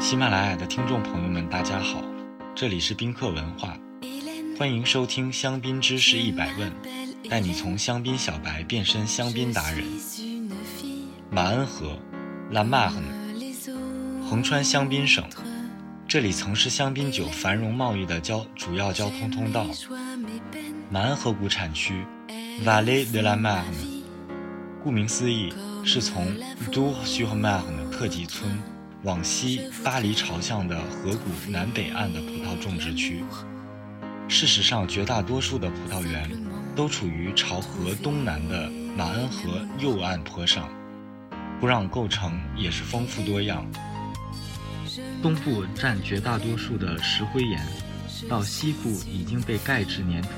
[0.00, 2.02] 喜马拉雅的听众朋友们，大家好，
[2.54, 3.76] 这里是宾客文化，
[4.58, 6.72] 欢迎收听香槟知识一百问，
[7.28, 9.84] 带你从香槟小白变身香槟达人。
[11.30, 11.98] 马恩河
[12.50, 15.22] （La Marne），横穿香槟省，
[16.08, 19.66] 这里曾是香槟酒繁荣贸易的交主要交通通道。
[20.88, 22.06] 马恩河谷产区
[22.64, 24.02] （Valle de la Marne），
[24.82, 25.52] 顾名思义，
[25.84, 26.26] 是从
[26.72, 28.50] Du s u r m a r n 特级村。
[29.02, 33.24] 往西巴黎朝向的河谷南北岸的葡萄种植区。
[34.28, 36.30] 事实上，绝大多数的葡萄园
[36.76, 40.68] 都处于朝河东南的马恩河右岸坡上，
[41.58, 43.66] 土壤构成也是丰富多样。
[45.22, 47.60] 东部占绝大多数的石灰岩，
[48.28, 50.28] 到西部已经被钙质粘土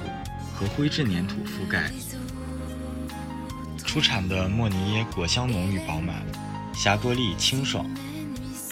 [0.54, 1.90] 和灰质粘土覆盖。
[3.84, 6.22] 出产的莫尼耶果香浓郁饱满，
[6.72, 7.84] 霞多丽清爽。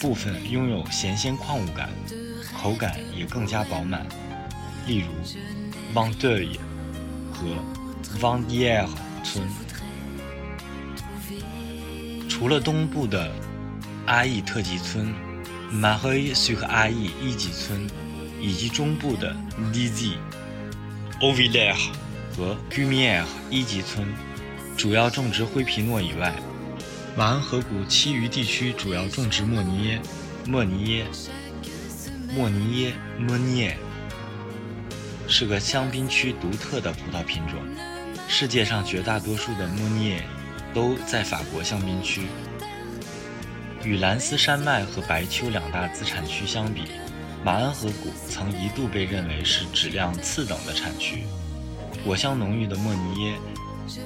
[0.00, 1.90] 部分拥有咸鲜矿物感，
[2.58, 4.06] 口感也更加饱满。
[4.86, 5.12] 例如
[5.92, 6.60] v a n d e u
[7.30, 7.46] 和
[8.18, 8.88] v a n d i e r
[9.22, 9.46] 村。
[12.30, 13.30] 除了东部的
[14.06, 15.14] 阿义特级村
[15.70, 17.86] m a r e s sur 阿义一级村，
[18.40, 19.36] 以及中部的
[19.70, 20.14] Dz、
[21.20, 21.76] o v i l e r
[22.34, 24.08] 和 g u m i e r 一级村，
[24.78, 26.32] 主要种植灰皮诺以外。
[27.16, 30.00] 马恩河谷其余地区主要种植莫尼耶、
[30.46, 31.06] 莫尼耶、
[32.34, 33.76] 莫尼耶、莫尼耶，
[35.28, 37.60] 是个香槟区独特的葡萄品种。
[38.28, 40.24] 世界上绝大多数的莫尼耶
[40.72, 42.22] 都在法国香槟区。
[43.84, 46.82] 与兰斯山脉和白丘两大资产区相比，
[47.44, 51.24] 马恩河谷曾一度被认为是质量次等的产区。
[52.04, 53.34] 果香浓郁的莫尼耶。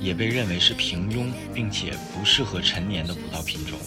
[0.01, 3.79] 也被认为是平庸并且不适合陈年的葡萄品种。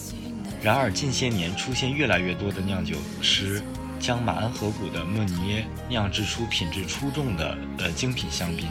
[0.62, 3.62] 然而，近些年出现越来越多的酿酒师
[4.00, 8.66] 将马恩河谷的莫尼耶酿制出品质出众的呃精品香槟，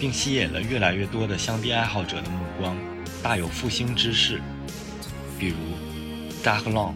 [0.00, 2.76] 并吸引了越来越多的香槟爱好者的目光，
[3.22, 4.40] 大有复兴之势。
[5.38, 5.56] 比如
[6.42, 6.94] ，Dark l a n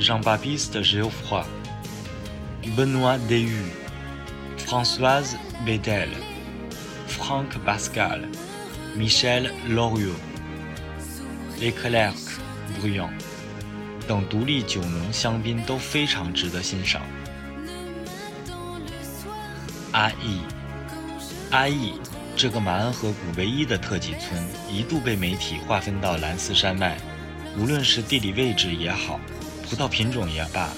[0.00, 1.44] Jean-Baptiste Geoffroy、
[2.76, 3.62] Benoît Dehu、
[4.66, 5.34] Françoise
[5.66, 6.08] Bedel、
[7.08, 8.20] Franck Pascal。
[8.98, 10.10] Michel Loriot、
[11.60, 12.16] Le Clerc、
[12.82, 13.12] Briand
[14.08, 17.02] 等独立酒农香槟都非常值得欣赏。
[19.92, 20.40] 阿义，
[21.52, 21.92] 阿义
[22.36, 26.98] 这个马恩河谷唯一的特级村，一度被媒体划分到兰斯山脉。
[27.56, 29.20] 无论是地理位置也好，
[29.64, 30.70] 葡萄品种也罢，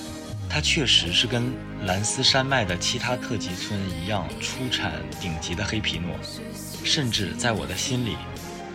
[0.47, 1.55] 它确实是跟
[1.87, 6.15] 兰斯山脉的其他特级村一样，出产顶级的黑皮诺。
[6.83, 8.17] 甚至在我的心里，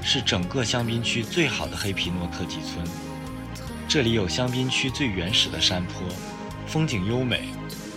[0.02, 2.86] 是整个香槟区最好的黑皮诺特级村。
[3.88, 6.08] 这里有香槟区最原始的山坡，
[6.68, 7.50] 风景优美，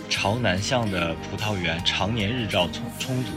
[0.09, 3.31] 朝南向的葡萄园常年日照充充足。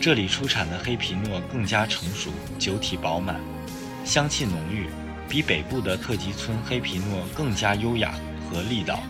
[0.00, 3.40] 这里出产的黑皮诺更加成熟，酒体饱满，
[4.04, 4.86] 香气浓郁，
[5.28, 8.14] 比北部的特级村黑皮诺更加优雅
[8.48, 9.00] 和力道。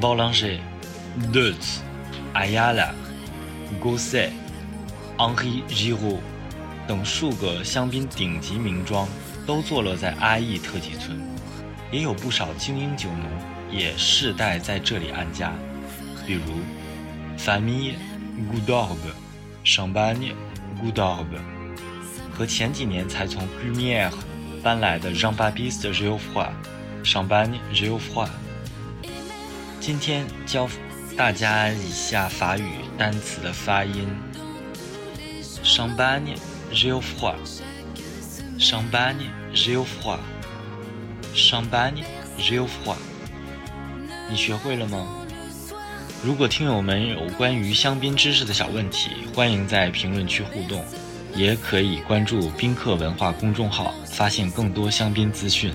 [0.00, 0.60] b o l a n g e
[1.32, 1.80] d u t
[2.34, 2.92] Ayala,
[3.80, 4.43] Gosset。
[5.16, 6.18] Henri Giraud
[6.86, 9.08] 等数个香槟顶级名庄
[9.46, 11.18] 都坐落在阿义特级村，
[11.90, 13.30] 也有不少精英酒农
[13.70, 15.52] 也世代在这里安家，
[16.26, 16.42] 比如
[17.38, 19.08] Famille g o u d o g
[19.64, 20.34] c h a m p a g n e
[20.76, 21.38] g o u d o g
[22.36, 24.12] 和前几年才从 g u m i e r
[24.62, 26.50] 搬来的 Jean-Baptiste Geoffroy、
[27.04, 28.28] Champagne Geoffroy。
[29.80, 30.68] 今天教
[31.16, 32.64] 大家一下法语
[32.98, 34.08] 单词的发音。
[35.64, 36.34] Champagne,
[36.70, 37.36] j'ai au froid.
[38.58, 40.18] Champagne, j'ai au froid.
[41.34, 42.04] Champagne,
[42.36, 42.98] j'ai au froid.
[44.30, 45.06] 你学会了吗？
[46.22, 50.84] 如果听友们有关于香槟知识的小问题，欢迎在评论区互动，
[51.34, 55.74] 也可以关注宾客文化公众号，发现更多香槟资讯。